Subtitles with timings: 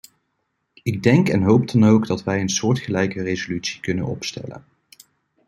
[0.83, 4.65] Ik denk en hoop dan ook dat wij een soortgelijke resolutie kunnen opstellen.